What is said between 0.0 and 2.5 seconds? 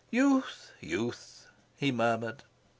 "Youth, youth!" he murmured.